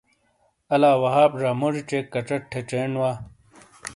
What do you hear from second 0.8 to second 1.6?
وہاب زا